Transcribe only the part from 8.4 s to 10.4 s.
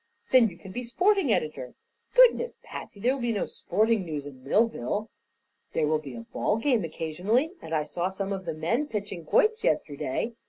the men pitching quoits yesterday.